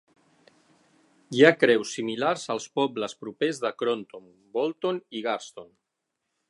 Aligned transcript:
Hi 1.39 1.43
ha 1.45 1.51
creus 1.63 1.91
similars 1.97 2.47
als 2.55 2.65
pobles 2.81 3.15
propers 3.25 3.61
de 3.67 3.73
Cronton, 3.83 4.27
Woolton 4.57 5.01
i 5.21 5.25
Garston. 5.29 5.71